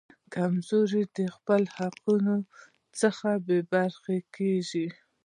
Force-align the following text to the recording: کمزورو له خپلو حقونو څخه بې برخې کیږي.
کمزورو 0.33 1.01
له 1.15 1.23
خپلو 1.35 1.65
حقونو 1.77 2.35
څخه 2.99 3.27
بې 3.45 3.59
برخې 3.73 4.17
کیږي. 4.35 4.87